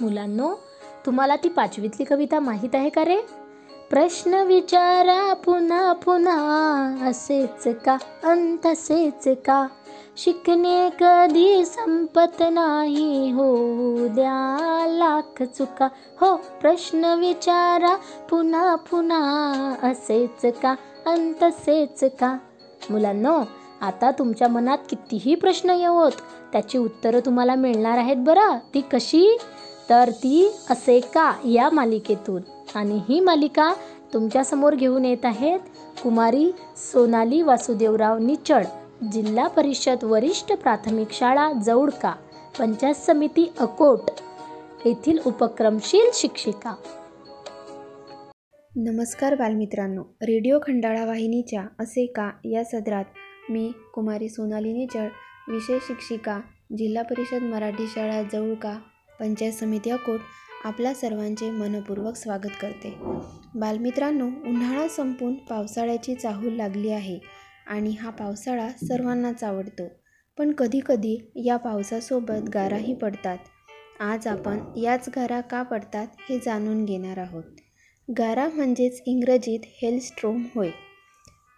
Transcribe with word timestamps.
मुलांनो 0.00 0.54
तुम्हाला 1.06 1.36
ती 1.36 1.48
पाचवीतली 1.48 2.04
कविता 2.04 2.40
माहीत 2.40 2.74
आहे 2.74 2.88
का 2.88 3.04
रे? 3.04 3.16
प्रश्न 3.90 4.34
विचारा 4.34 5.34
पुन्हा 5.34 5.92
पुन्हा 5.92 7.08
असेच 7.08 7.76
का? 7.84 7.96
अंत 8.24 8.66
असेच 8.66 9.28
का? 9.28 9.66
शिकणे 10.16 10.90
कधी 11.00 11.64
संपत 11.64 12.42
नाही 12.52 13.32
होऊ 13.32 14.08
द्या 14.08 14.86
लाख 14.88 15.42
चुका. 15.42 15.88
हो 16.20 16.36
प्रश्न 16.36 17.04
विचारा 17.04 17.96
पुन्हा 18.30 18.74
पुन्हा 18.74 19.74
असेच 19.82 20.60
का? 20.62 20.74
अंत 21.06 21.42
असेच 21.42 22.04
का? 22.04 22.36
मुलांनो 22.90 23.40
आता 23.80 24.10
तुमच्या 24.10 24.48
मनात 24.48 24.78
कितीही 24.90 25.34
प्रश्न 25.34 25.70
येवोत 25.70 26.12
त्याची 26.52 26.78
उत्तरं 26.78 27.20
तुम्हाला 27.20 27.54
मिळणार 27.54 27.98
आहेत 27.98 28.16
बरं. 28.16 28.58
ती 28.74 28.80
कशी? 28.80 29.38
तर 29.90 30.10
ती 30.10 30.52
असे 30.70 31.00
का 31.00 31.32
या 31.44 31.70
मालिकेतून? 31.72 32.42
आणि 32.74 33.00
ही 33.08 33.20
मालिका 33.20 33.72
तुमच्यासमोर 34.12 34.74
घेऊन 34.74 35.04
येत 35.04 35.24
आहेत 35.24 35.60
कुमारी 36.02 36.50
सोनाली 36.76 37.42
वासुदेवराव 37.42 38.18
निचड 38.18 38.64
जिल्हा 39.12 39.46
परिषद 39.48 40.04
वरिष्ठ 40.04 40.52
प्राथमिक 40.52 41.12
शाळा 41.12 41.52
जवळका 41.52 42.14
पंचायत 42.58 42.94
समिती 42.94 43.52
अकोट 43.60 44.10
येथील 44.84 45.18
उपक्रमशील 45.26 46.10
शिक्षिका. 46.14 46.74
नमस्कार 48.76 49.34
बालमित्रांनो. 49.34 50.02
रेडिओ 50.22 50.58
खंडाळा 50.58 51.04
वाहिनीच्या 51.04 51.62
असे 51.80 52.06
का 52.06 52.30
या 52.44 52.64
सदरात 52.64 53.04
मी 53.50 53.72
कुमारी 53.94 54.28
सोनाली 54.28 54.72
निचळ 54.72 55.06
विषय 55.48 55.78
शिक्षिका 55.82 56.40
जिल्हा 56.78 57.02
परिषद 57.02 57.42
मराठी 57.42 57.86
शाळा 57.86 58.22
जवळका 58.22 58.78
पंचायत 59.20 59.52
समिती 59.52 59.90
अकोट 59.90 60.20
आपल्या 60.64 60.94
सर्वांचे 60.94 61.50
मनपूर्वक 61.50 62.16
स्वागत 62.16 62.50
करते. 62.60 62.94
बालमित्रांनो 63.54 64.26
उन्हाळा 64.26 64.88
संपून 64.88 65.34
पावसाळ्याची 65.34 66.14
चाहूल 66.14 66.52
लागली 66.52 66.90
आहे 66.90 67.18
आणि 67.66 67.90
हा 67.90 68.10
पावसाळा 68.10 68.68
सर्वांनाच 68.68 69.44
आवडतो. 69.44 69.82
पण 70.38 70.52
कधीकधी 70.52 71.32
या 71.36 71.56
पावसासोबत 71.56 72.48
गाराही 72.54 72.94
पडतात. 72.94 73.38
आज 74.00 74.26
आपण 74.26 74.58
याच 74.76 75.08
गारा 75.16 75.40
का 75.40 75.62
पडतात 75.62 76.06
हे 76.28 76.38
जाणून 76.38 76.84
घेणार 76.84 77.18
आहोत. 77.18 77.44
गारा 78.18 78.48
म्हणजेच 78.48 79.02
इंग्रजीत 79.06 79.60
हेलस्ट्रोम 79.64 80.44
होय. 80.54 80.70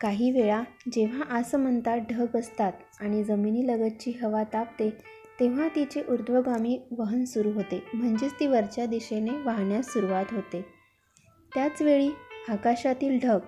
काही 0.00 0.30
वेळा 0.30 0.62
जेव्हा 0.92 1.22
आसमंतात 1.30 1.98
ढग 2.10 2.36
असतात 2.36 2.72
आणि 3.00 3.24
जमिनीलगतची 3.24 4.10
हवा 4.22 4.42
तापते 4.42 5.19
तेव्हा 5.40 5.68
तिचे 5.68 6.02
ऊर्ध्वगामी 6.08 6.80
वहन 6.98 7.24
सुरू 7.24 7.50
होते. 7.52 7.82
म्हणजेच 7.94 8.32
ती 8.40 8.46
वरच्या 8.46 8.86
दिशेने 8.86 9.30
वाहण्यास 9.30 9.86
सुरुवात 9.86 10.24
होते. 10.30 10.64
त्याचवेळी 11.54 12.10
आकाशातील 12.48 13.18
ढग 13.22 13.38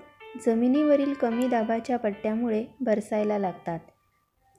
जमिनीवरील 0.47 1.15
कमी 1.15 1.49
दाबाच्या 1.49 1.97
पट्ट्यामुळे 1.97 2.65
बरसायला 2.81 3.39
लागतात. 3.39 3.81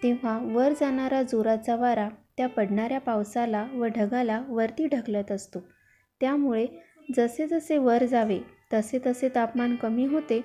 तेव्हा 0.03 0.39
वर 0.41 0.71
जाणारा 0.71 1.21
जोराचा 1.23 1.75
वारा 1.75 2.09
त्या 2.37 2.47
पडणाऱ्या 2.47 2.99
पावसाला 2.99 3.67
व 3.73 3.85
ढगाला 3.85 4.43
वरती 4.47 4.87
ढकलत 4.87 5.31
असतो. 5.31 5.59
त्यामुळे 6.21 6.65
जसे 7.17 7.47
जसे 7.47 7.77
वर 7.77 8.05
जावे 8.05 8.39
तसे 8.73 8.99
तसे 9.05 9.29
तापमान 9.29 9.75
कमी 9.75 10.05
होते. 10.05 10.41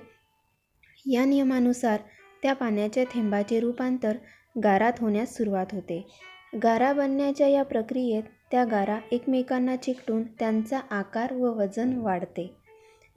या 1.05 1.25
नियमानुसार 1.25 1.99
त्या 2.41 2.53
पाण्याच्या 2.53 3.03
थेंबाचे 3.03 3.59
रूपांतर 3.59 4.17
गारात 4.63 4.93
होण्यास 4.99 5.37
सुरुवात 5.37 5.65
होते. 5.71 6.07
गारा 6.53 6.93
बनण्याच्या 6.93 7.47
या 7.47 7.63
प्रक्रियेत 7.63 8.23
त्या 8.51 8.63
गारा 8.65 8.97
एकमेकांना 9.11 9.75
चिकटून 9.75 10.23
त्यांचा 10.23 10.79
आकार 10.89 11.33
व 11.33 11.51
वजन 11.59 11.97
वाढते. 11.97 12.53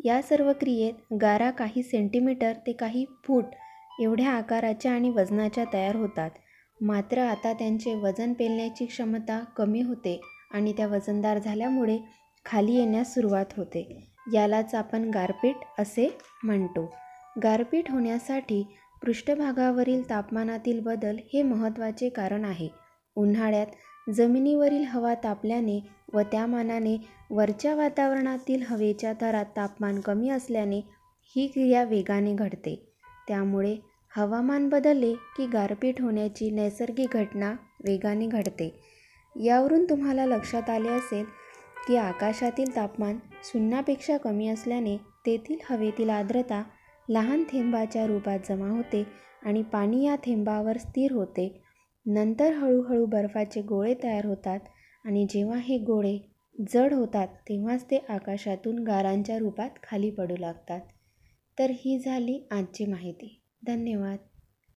या 0.04 0.22
सर्व 0.22 0.52
क्रियेत 0.52 1.14
गारा 1.20 1.50
काही 1.50 1.82
सेंटीमीटर 1.82 2.52
ते 2.66 2.72
काही 2.72 3.04
फूट 3.24 3.44
एवढ्या 4.00 4.30
आकाराच्या 4.30 4.92
आणि 4.92 5.10
वजनाच्या 5.10 5.64
तयार 5.72 5.96
होतात. 5.96 6.30
मात्र 6.80 7.18
आता 7.18 7.52
त्यांचे 7.52 7.94
वजन 7.94 8.32
पेलण्याची 8.32 8.86
क्षमता 8.86 9.40
कमी 9.56 9.82
होते 9.82 10.20
आणि 10.50 10.72
त्या 10.72 10.86
वजनदार 10.86 11.38
झाल्यामुळे 11.38 11.98
खाली 12.44 12.74
येण्यास 12.74 13.14
सुरुवात 13.14 13.56
होते. 13.56 14.08
यालाच 14.32 14.74
आपण 14.74 15.10
गारपीट 15.10 15.56
असे 15.78 16.18
म्हणतो. 16.44 16.92
गारपीट 17.42 17.90
होण्यासाठी 17.90 18.62
पृष्ठभागावरील 19.02 20.10
तापमानातील 20.10 20.80
बदल 20.80 21.16
हे 21.32 21.42
महत्त्वाचे 21.42 22.08
कारण 22.08 22.44
आहे. 22.44 22.81
उन्हाळ्यात 23.16 23.66
जमिनीवरील 24.10 24.84
हवा 24.84 25.14
तापल्याने 25.14 25.80
व 26.12 26.20
त्या 26.20 26.46
मानाने 26.46 26.96
वरच्या 27.30 27.74
वातावरणातील 27.74 28.62
हवेच्या 28.68 29.12
थरात 29.20 29.44
तापमान 29.56 30.00
कमी 30.00 30.28
असल्याने 30.28 30.80
ही 31.36 31.46
क्रिया 31.46 31.84
वेगाने 31.84 32.34
घडते. 32.34 32.88
त्यामुळे 33.28 33.76
हवामान 34.16 34.68
बदलले 34.68 35.14
की 35.14 35.46
गारपीट 35.46 36.00
होण्याची 36.00 36.50
नैसर्गिक 36.50 37.16
घटना 37.16 37.52
वेगाने 37.84 38.26
घडते. 38.26 38.80
यावरून 39.36 39.84
तुम्हाला 39.84 40.26
लक्षात 40.26 40.70
आले 40.70 40.88
असेल 40.88 41.24
की 41.86 41.96
आकाशातील 41.96 42.76
तापमान 42.76 43.18
शून्यापेक्षा 43.44 44.16
कमी 44.16 44.48
असल्याने 44.48 44.96
तेथील 44.96 45.56
हवेतील 45.70 46.10
आर्द्रता 46.10 46.62
लहान 47.08 47.44
थेंबाच्या 47.44 48.06
रूपात 48.06 48.38
जमा 48.48 48.68
होते 48.68 49.04
आणि 49.42 49.62
पाणी 49.62 50.04
या 50.06 50.16
थेंबावर 50.16 50.76
स्थिर 50.76 51.12
होते. 51.12 51.61
नंतर 52.06 52.52
हळूहळू 52.52 53.06
बर्फाचे 53.06 53.62
गोळे 53.62 53.94
तयार 54.02 54.26
होतात 54.26 54.60
आणि 55.04 55.26
जेव्हा 55.30 55.58
हे 55.58 55.78
गोळे 55.78 56.18
जड 56.74 56.94
होतात 56.94 57.28
तेव्हाच 57.28 57.84
ते 57.84 57.98
आकाशातून 58.08 58.78
गारांच्या 58.78 59.38
रूपात 59.38 59.70
खाली 59.82 60.10
पडू 60.10 60.36
लागतात. 60.36 60.80
तर 61.58 61.70
ही 61.70 61.98
झाली 61.98 62.48
आजची 62.50 62.86
माहिती. 62.86 63.42
धन्यवाद. 63.66 64.18